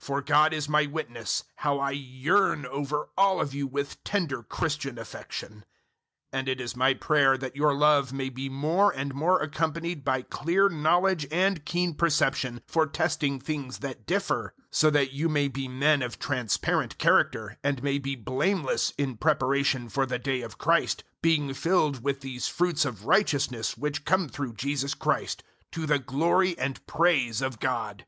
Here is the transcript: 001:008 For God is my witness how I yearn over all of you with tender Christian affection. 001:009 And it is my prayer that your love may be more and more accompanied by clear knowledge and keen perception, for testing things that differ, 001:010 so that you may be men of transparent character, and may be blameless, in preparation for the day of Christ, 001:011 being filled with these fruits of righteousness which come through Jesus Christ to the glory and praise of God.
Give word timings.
001:008 0.00 0.04
For 0.06 0.22
God 0.22 0.52
is 0.52 0.68
my 0.68 0.86
witness 0.86 1.42
how 1.56 1.80
I 1.80 1.90
yearn 1.90 2.64
over 2.64 3.08
all 3.18 3.40
of 3.40 3.52
you 3.52 3.66
with 3.66 4.04
tender 4.04 4.40
Christian 4.44 4.98
affection. 5.00 5.64
001:009 6.32 6.38
And 6.38 6.48
it 6.48 6.60
is 6.60 6.76
my 6.76 6.94
prayer 6.94 7.36
that 7.36 7.56
your 7.56 7.74
love 7.74 8.12
may 8.12 8.28
be 8.28 8.48
more 8.48 8.92
and 8.92 9.12
more 9.16 9.40
accompanied 9.42 10.04
by 10.04 10.22
clear 10.22 10.68
knowledge 10.68 11.26
and 11.32 11.64
keen 11.64 11.92
perception, 11.92 12.62
for 12.68 12.86
testing 12.86 13.40
things 13.40 13.78
that 13.78 14.06
differ, 14.06 14.54
001:010 14.66 14.66
so 14.70 14.90
that 14.90 15.12
you 15.12 15.28
may 15.28 15.48
be 15.48 15.66
men 15.66 16.02
of 16.02 16.20
transparent 16.20 16.96
character, 16.98 17.58
and 17.64 17.82
may 17.82 17.98
be 17.98 18.14
blameless, 18.14 18.92
in 18.96 19.16
preparation 19.16 19.88
for 19.88 20.06
the 20.06 20.20
day 20.20 20.40
of 20.42 20.56
Christ, 20.56 21.02
001:011 21.20 21.20
being 21.22 21.52
filled 21.52 22.00
with 22.04 22.20
these 22.20 22.46
fruits 22.46 22.84
of 22.84 23.06
righteousness 23.06 23.76
which 23.76 24.04
come 24.04 24.28
through 24.28 24.52
Jesus 24.52 24.94
Christ 24.94 25.42
to 25.72 25.84
the 25.84 25.98
glory 25.98 26.56
and 26.60 26.86
praise 26.86 27.42
of 27.42 27.58
God. 27.58 28.06